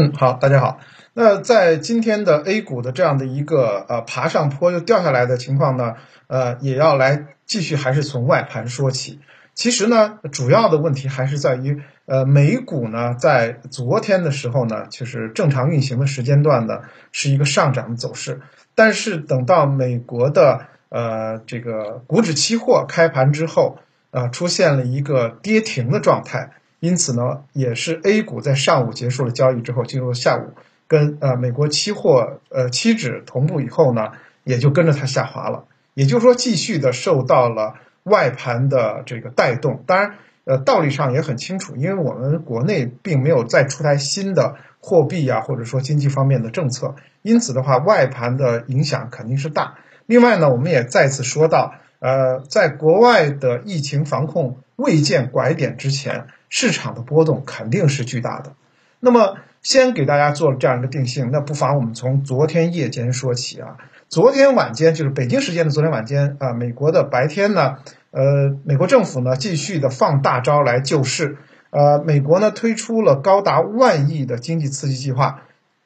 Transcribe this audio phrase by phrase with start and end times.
[0.00, 0.78] 嗯，好，大家好。
[1.12, 5.94] 那在今天的 A 股的这样的一个呃爬上坡又掉下来的情况呢，
[6.28, 9.18] 呃，也要来继续还是从外盘说起。
[9.54, 18.40] 其实呢，主要的问题还是在于，呃，美股呢在昨天的时候呢，就是正常运行的时间段呢是一个上涨的走势，
[18.76, 20.60] 但是等到美国的
[20.90, 23.78] 呃这个股指期货开盘之后，
[24.12, 26.52] 呃，出现了一个跌停的状态。
[26.80, 30.52] 因此呢，也是 A 股在上午结束了交易之后，进入下午
[30.86, 34.12] 跟呃美国期货呃期指同步以后呢，
[34.44, 35.64] 也就跟着它下滑了。
[35.94, 39.82] 也就是说，继续的受到了外盘的这个带动。
[39.84, 49.74] 当然，呃，道理上也很清楚，因为我们国内并没有再出台新的货币啊，或者说经济方面的政策，因此的话，外盘的影响肯定是大。
[50.06, 56.28] 另外呢，我们也再次说到，呃，在国外的疫情防控未见拐点之前。
[56.48, 58.52] 市场的波动肯定是巨大的。
[59.00, 63.76] 那么，先给大家做了这样一个定性，那不妨我们从昨天夜间说起啊。
[64.08, 67.76] 昨天晚间，就是北京时间的昨天晚间啊，美国的白天呢，
[68.10, 71.36] 呃，美国政府呢继续的放大招来救市。
[71.70, 75.42] 呃，美国呢推出了高达万亿的经济刺激计划，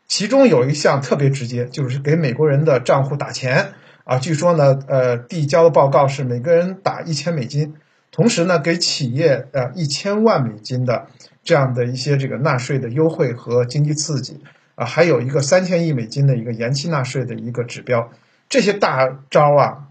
[0.06, 3.72] 其中有一项特别直接，就是给美国人的账户打钱
[4.04, 4.18] 啊。
[4.18, 7.74] 据说呢，呃，递交的报告是每个人打一千美金。
[8.12, 11.06] 同时呢，给企业呃一千万美金的
[11.42, 14.38] 这样的一些这个纳税的优惠和经济刺激
[14.74, 18.10] 啊，还有一个三千亿美金的一个延期纳税的一个指标，
[18.50, 19.88] 这些大招啊，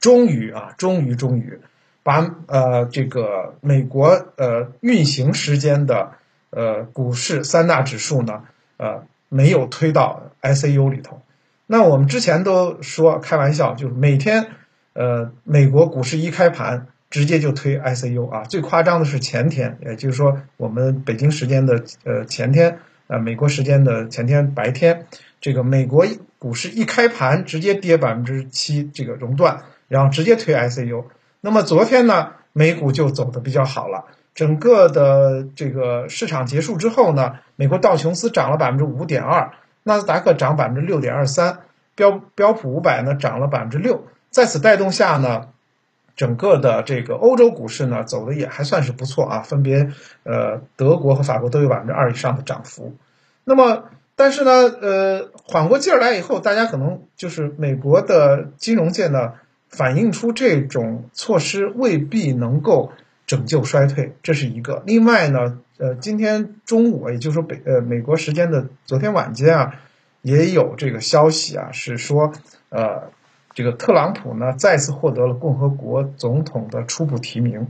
[0.00, 1.60] 终于啊，终于终于
[2.02, 6.12] 把呃这个美国呃运行时间的
[6.48, 8.44] 呃股市三大指数呢
[8.78, 11.20] 呃没有推到 I C U 里头。
[11.66, 14.46] 那我们之前都说开玩笑，就是每天
[14.94, 16.86] 呃美国股市一开盘。
[17.10, 18.44] 直接就推 ICU 啊！
[18.44, 25.06] 最夸张的是前天，也就是说我们北京时间的呃前天，呃美国时间的前天白天，
[25.40, 26.06] 这个美国
[26.38, 31.04] 股市一开盘直接跌百分之七，这个熔断，然后直接推 ICU。
[31.40, 39.50] 那么昨天呢，美股就走的比较好了，整个的这个市场结束之后呢，美国道琼斯涨了百分之五点二，
[39.82, 41.58] 纳斯达克涨百分之六点二三，
[41.96, 45.48] 标标普五百呢涨了百分之六，在此带动下呢。
[46.20, 49.88] 整个的这个欧洲股市呢，走的也还算是不错啊，分别
[50.22, 52.94] 呃德国和法国都有百分之二以上的涨幅。
[53.42, 53.84] 那么，
[54.16, 54.50] 但是呢，
[54.82, 59.32] 呃，缓过劲儿来以后，大家可能就是美国的金融界呢，
[59.70, 62.92] 反映出这种措施未必能够
[63.26, 64.82] 拯救衰退，这是一个。
[64.84, 69.74] 另外呢，呃，今天中午，也就是说北呃美国时间的昨天晚间啊，
[70.20, 72.30] 也有这个消息啊，是说
[72.68, 73.04] 呃。
[73.52, 77.66] 这个特朗普呢，再次获得了共和国总统的初步提名，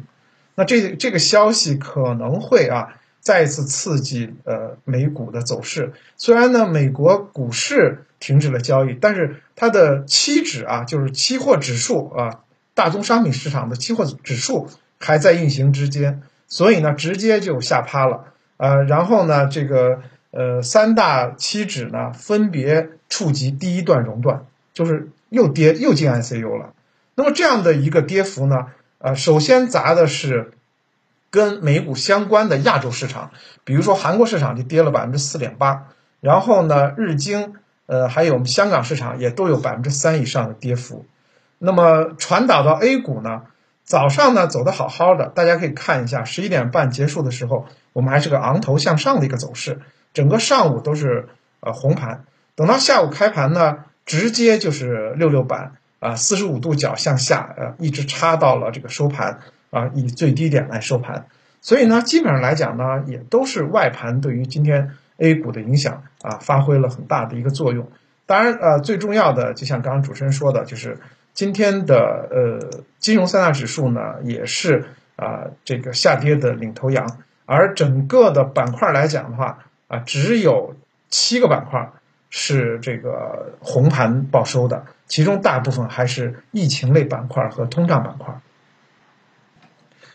[0.55, 5.95] 那这这个消息可能会啊，再次刺激呃美股的走势。
[6.19, 12.41] 虽然呢，美国股市停止了交易，但是它的期指啊，就是期货指数啊，
[12.75, 18.27] 大宗商品市场的期货指数还在运行之间，所以呢，直接就下趴了。
[18.59, 25.09] 呃，然后呢，这个呃三大期指呢，分别触及第一段熔断，就是。
[25.31, 26.75] 又跌又进 ICU 了，
[27.15, 28.67] 那么这样的一个跌幅呢？
[28.99, 30.53] 呃，首先砸的是
[31.31, 33.31] 跟美股相关的亚洲市场，
[33.65, 35.87] 比如说韩国市场就跌了百分之四点八，
[36.21, 37.55] 然后呢，日经
[37.87, 41.07] 呃还有我们香港市场也都有百分之三以上的跌幅。
[41.59, 43.43] 那么传导到 A 股呢，
[43.85, 49.81] 早上呢走的好好的，大家可以看一下，十一点半结束的时候，我们还是个昂头向上的一个走势，
[50.13, 51.29] 整个上午都是
[51.61, 52.25] 呃红盘，
[52.57, 53.85] 等到下午开盘呢。
[54.11, 59.39] 直接就是六六板啊，四十五度角向下，呃，一直插到了这个收盘
[59.71, 61.27] 啊，以最低点来收盘。
[61.61, 67.89] 所以呢，基本上来讲呢，也都是外盘对于今天 A 股的影响啊，发挥了很大的一个作用。
[68.27, 70.99] 当然，呃，最重要的，就像刚刚主持人说的，就是
[71.33, 71.97] 今天的
[72.33, 77.07] 呃金融三大指数呢，也是啊这个下跌的领头羊。
[77.47, 80.75] 而整个的板块来讲的话啊，只有
[81.09, 81.93] 七个板块。
[82.31, 88.41] 是这个红盘报收的，其中大部分还是疫情类板块和通胀板块。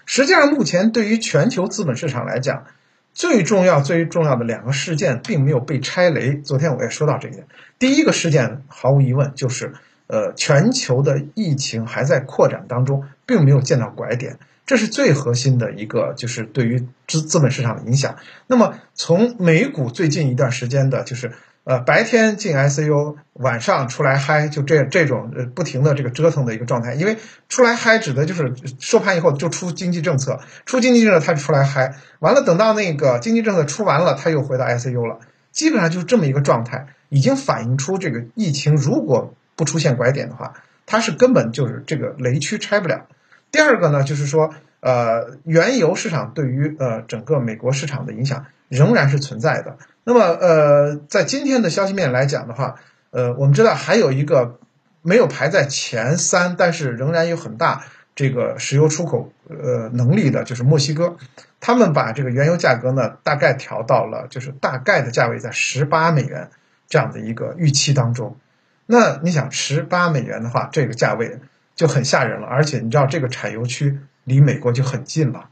[0.06, 2.66] 实际上，目前对于全球资本市场来讲，
[3.14, 6.36] 最重要、最重要的两个事件并没有被拆雷。
[6.36, 7.48] 昨天我也说到这一点。
[7.80, 9.74] 第一个事件，毫无疑问就是，
[10.08, 18.16] 呃，全球的疫情还在扩展当中，并没有见到拐点，这是最核心的一个，就是对于资资本市场的影响。
[18.48, 21.34] 那么，从美股最近一段时间的，就是。
[21.66, 26.94] 呃，白天进 ICU，晚上出来嗨，就这这种呃不停的这个折腾的一个状态。
[26.94, 27.18] 因为
[27.50, 35.20] 出来嗨指的就是收盘以后就出经济政策，出经济政策他就出来嗨，完了等到那个经济政策出完了，他又回到 ICU 了。
[35.52, 40.54] 基本上就是这么一个状态，已经反映出这个疫情如果不出现拐点的话，
[40.86, 43.08] 它是根本就是这个雷区拆不了。
[43.52, 44.54] 第二个呢，就是说，
[44.86, 49.80] 呃，原油市场对于呃整个美国市场的影响仍然是存在的。
[50.04, 52.76] 那么，呃，在今天的消息面来讲的话，
[53.10, 54.60] 呃，我们知道还有一个
[55.02, 57.84] 没有排在前三，但是仍然有很大
[58.14, 61.18] 这个石油出口呃能力的，就是墨西哥，
[61.60, 66.52] 他们把这个原油价格呢大概调到了就是大概的价位在十八美元
[66.88, 68.38] 这样的一个预期当中。
[68.86, 71.40] 那你想十八美元的话，这个价位
[71.74, 75.46] 就很吓人了，而且你知道这个产油区离美国就很近了，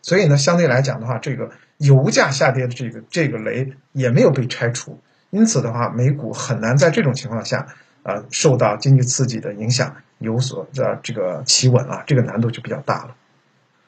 [0.00, 1.50] 所以呢，相对来讲的话，这个。
[1.80, 5.00] 油价下跌的这个这个雷也没有被拆除，
[5.30, 7.68] 因此的话，美股很难在这种情况下，
[8.02, 13.16] 呃，受到经济刺激的影响有所的这个企稳啊，这个难度就比较大了。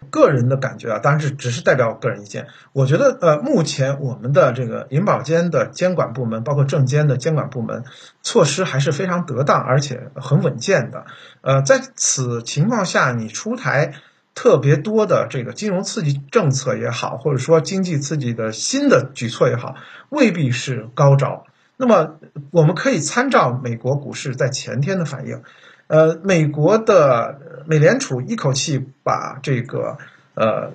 [0.08, 2.46] 个人的感觉啊，当然是只是代表我个人意见。
[2.72, 7.84] 我觉得呃，目前我们的这个银保监的监管部门，包括证监的监管部门，
[8.22, 11.04] 措施还是非常得当，而且很稳健的。
[11.42, 13.92] 呃，在此情况下，你出台。
[14.34, 19.74] 特别多的这个金融刺激政策也好，或者说经济刺激的新的举措也好，
[20.08, 21.44] 未必是高招。
[21.76, 22.18] 那么
[22.50, 25.42] 我们可以参照美国股市在前天的反应，
[25.86, 29.98] 呃，美国的美联储一口气把这个
[30.34, 30.72] 呃，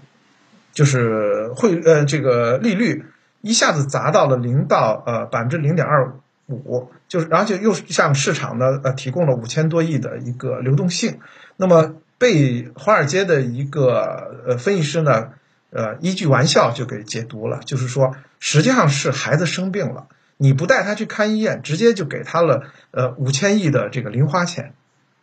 [0.73, 3.05] 就是汇呃这个利率
[3.41, 6.13] 一下子砸到了零到呃百分之零点二
[6.47, 11.19] 五，就是而且又向市场呢呃提供了五千多亿的一个流动性，
[11.55, 11.95] 那么。
[12.17, 15.29] 被华尔街的一个呃分析师呢，
[15.69, 24.73] 呃一句玩笑就给解读了，就是说实际上是孩子生病了，你不带他去看医院，直接就给他了呃五千亿的这个零花钱，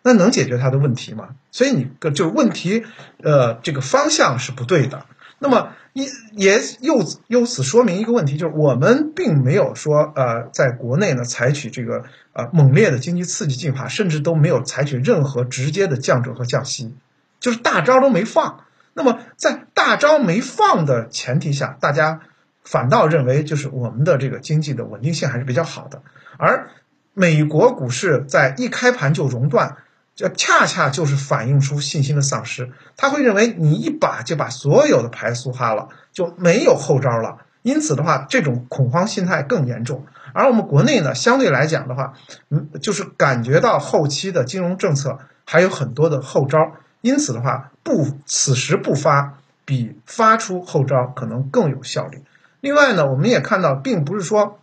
[0.02, 1.31] 那能解决他的问题吗？
[1.50, 2.85] 所以你个就问题
[3.23, 5.06] 呃这个方向是不对的。
[5.44, 16.94] 那么也也由由此说明一个问题，就是我们并没有说呃在国内呢采取这个呃猛烈的经济刺激计划，甚至都没有采取任何直接的降准和降息，
[17.41, 18.64] 就是大招都没放。
[18.94, 22.23] 那么在大招没放的前提下，大家
[22.64, 26.00] 反倒认为就是我们的这个经济的稳定性还是比较好的，
[26.38, 26.70] 而
[27.12, 29.76] 美国股市在一开盘就熔断。
[30.16, 37.38] 这恰恰就是反映出信心的丧失，他会认为你一把就把所有的牌输哈了，就没有后招了。
[37.62, 40.06] 因此的话，这种恐慌心态更严重。
[40.32, 42.12] 而我们国内呢，相对来讲的话，
[42.50, 46.58] 嗯，就是感觉到后期的金融政策还有很多的后招。
[47.00, 52.22] 因此的话，不此时不发，比发出后招可能更有效率。
[52.61, 54.61] 另外呢，我们也看到，并不是说。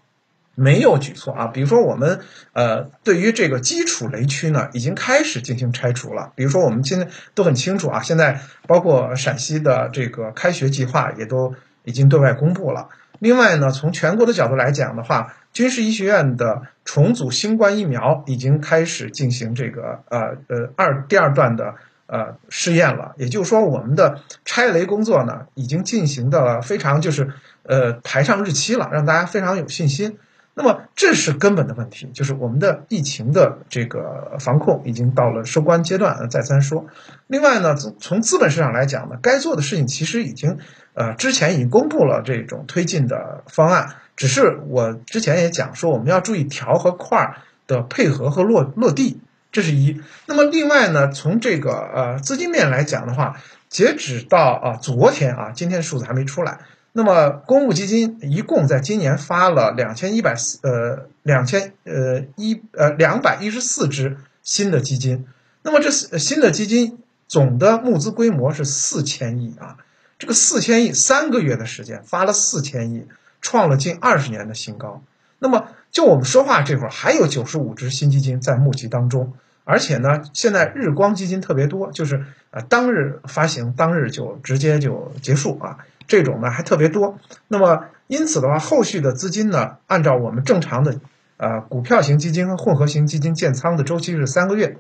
[0.56, 2.20] 没有举措啊，比如说我们
[2.54, 6.34] 呃，对于这个基础雷区呢，已经开始进行拆除了。
[6.36, 11.54] 比如说我们今天都很清楚啊，现在包括陕西的这个开学计划也都
[11.86, 12.90] 已经对外公布了。
[13.20, 21.76] 另外呢，从全国的角度来讲的话，军事医学院的重组新冠疫苗已经开始进行这个呃呃二第二段的
[22.08, 23.14] 呃试验了。
[23.18, 27.30] 也就是说，我们的拆雷工作呢，已经进行的非常就是
[27.64, 30.18] 呃排上日期了，让大家非常有信心。
[30.54, 36.88] 那么这是根本的问题，就是我们的疫情的这个防控已经到了收官阶段，再三说。
[37.28, 40.58] 另外呢，从从资本市场来讲呢，该做的事情其实已经，
[40.94, 49.22] 呃，之前已经公布了这种推进的方案，只是我之前也讲说，我们要注意条和块的配合和落落地，
[49.54, 50.02] 这是一。
[50.26, 53.38] 那么另外呢，从这个呃资金面来讲的话，
[53.70, 56.60] 截止到啊昨天啊，今天数字还没出来。
[56.94, 65.26] 那么，公募基金一共在今年发了两千一百四呃两千呃一呃两百一十四只新的基金。
[65.64, 69.78] 那么这新的基金总的募资规模是四千亿啊，
[70.20, 73.08] 这个四千亿三个月的时间发了四千亿，
[73.40, 75.02] 创了近二十年的新高。
[75.40, 79.32] 那么就我们说话这会儿，还有九十五只新基金在募集当中，
[79.64, 85.78] 而且呢，现在日光基金特别多，就是呃当日发行当日就直接就结束啊。
[86.12, 91.00] 这种呢还特别多，那么因此的话，后续的资金呢，按照我们正常的
[91.38, 94.76] 呃股票型基金和混合型基金建仓的周期是三个月，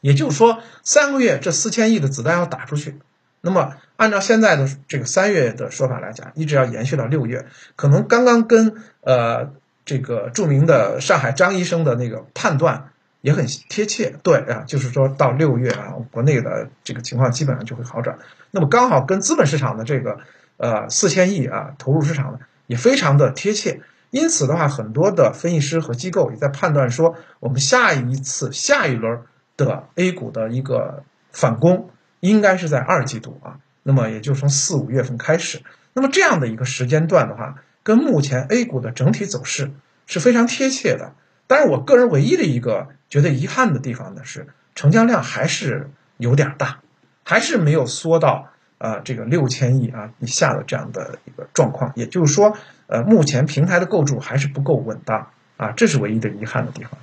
[0.00, 3.00] 也就是说三个月这四千亿的子弹要打出去，
[3.40, 9.50] 那么按照现在的这个三月的说法来讲，一直要延续到六月，可能刚刚跟呃
[9.84, 12.90] 这个著名的上海张医生的那个判断
[13.20, 18.18] 也很贴切，对啊，就是说到六月啊，国内的这个情况基本上就会好转，
[18.52, 20.20] 那么刚好跟资本市场的这个。
[20.56, 23.80] 呃，四千亿啊，投入市场的也非常的贴切。
[24.10, 29.22] 因此的话，很多的分析师和机构也在判断说，我们下一次、下一轮
[29.56, 31.88] 的 A 股的一个反攻，
[32.20, 33.58] 应该是在二季度啊。
[33.82, 35.62] 那么也就从四五月份开始。
[35.94, 39.72] 那么这样的一个时间段的话，跟目前 A 股的整体走势
[40.06, 41.14] 是非常贴切的。
[41.46, 46.80] 但是我个人唯一的一个觉得遗憾的地方呢是，成交量还是有点大，
[47.24, 48.51] 还是没有缩到
[48.82, 51.92] 呃这个六千亿啊以下的这样的一个状况。
[51.94, 52.56] 也就是说，
[52.88, 56.98] 呃，目前平台的构筑还是不够稳当啊，这是唯一的遗憾的地方。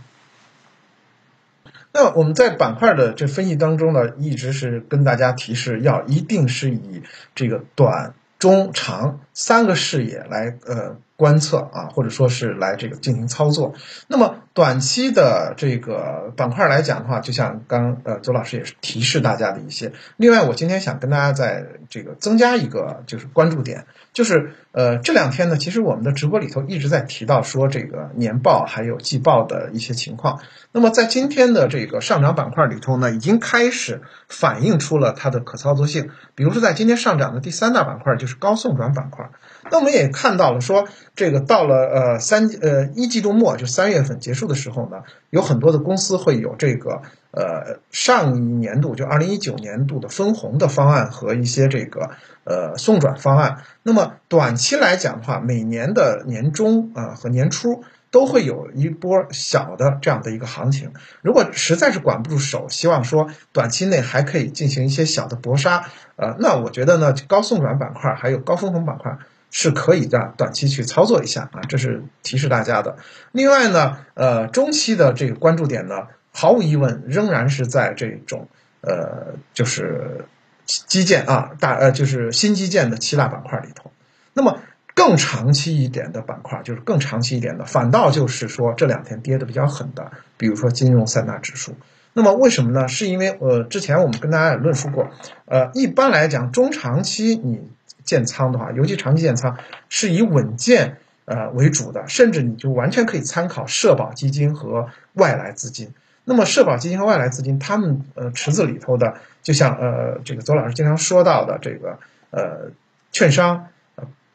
[1.93, 7.01] 那我们在板块的这分析当中呢，一直是跟大家提示，要一定是以
[7.33, 10.97] 这个短、中、长三个视野来呃。
[11.19, 13.73] 观测啊，或者说是来这个进行操作。
[14.07, 19.93] 那么短期的这个板块来讲的话，就像刚呃周老师也是提示大家的一些。
[20.17, 30.41] 另外，我今天想跟大家在这个增加一个就是关注点，就是呃这两天呢，其实我们的直播里头一直在提到说这个年报还有季报的一些情况。
[30.73, 36.09] 那么在今天的这个上涨板块里头呢，已经开始反映出了它的可操作性。
[36.35, 39.29] 比如说在今天上涨的第三大板块就是高送转板块。
[39.71, 44.97] 那我们也看到了，说这个到了呃三呃一季度末，就三月份结束的时候呢，
[45.29, 47.01] 有很多的公司会有这个
[47.31, 52.09] 呃上一年度就二零一九年度的分红的方案和一些这个
[52.43, 53.63] 呃送转方案。
[53.83, 60.91] 那么短期来讲的话，每年的年终啊和年初都会有一波小的这样的一个行情。
[61.21, 69.17] 如果实在是管不住手，希望说短期内还可以进行一些小的搏杀，呃，那我觉得呢，高送转板块还有高分红板块。
[69.51, 72.97] 是可以的，短期去操作一下啊，这是提示大家的。
[73.31, 78.47] 另外呢，呃，中期的这个关注点呢，毫无疑问仍然是在这种
[78.81, 80.25] 呃，就是
[80.65, 83.91] 基建啊，大呃，就是新基建的七大板块里头。
[84.33, 84.59] 那么
[84.93, 91.75] 更长期一点的板块，就是更长期一点的，反倒就是说这两天跌的比较狠的，比如说金融三大指数。
[92.13, 92.87] 那么为什么呢？
[92.87, 95.09] 是因为呃，之前我们跟大家也论述过，
[95.45, 97.71] 呃，一般来讲，中长期你。
[98.09, 105.93] 建仓的话，尤其长期建仓是以稳健呃为主的，甚至你就完全可以参考社保基金和外来资金。
[106.25, 109.13] 那么社保基金和外来资金，他们呃池子里头的，
[109.43, 111.99] 就像呃这个邹老师经常说到的这个
[112.31, 112.71] 呃
[113.11, 113.67] 券商、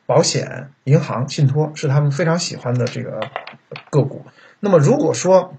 [0.07, 3.29] 保险、银行、信托是他们非常喜欢的这个
[3.91, 4.25] 个股。
[4.61, 5.57] 那么如果说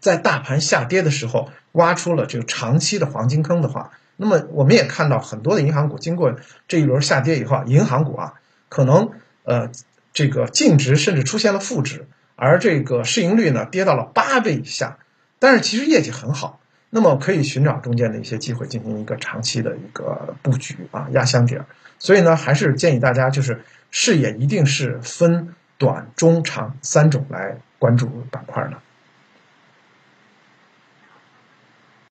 [0.00, 3.92] 在大盘下跌的时候挖出了这个长期的黄金坑的话，
[4.22, 6.32] 那么我们也看到很多的银行股经过
[6.68, 8.34] 这一轮下跌以后啊，银行股啊
[8.68, 9.10] 可能
[9.42, 9.68] 呃
[10.12, 14.98] 这个净值甚至出现了负值，而这个市盈率呢跌到了八倍以下，
[15.40, 16.60] 但是其实业绩很好，
[16.90, 21.66] 那么可以寻找中间的一些机会进行一个长期的一个布局啊压箱底儿。
[21.98, 28.76] 所以呢，还是建议大家就是视野一定是分短、中、长三种来关注板块的。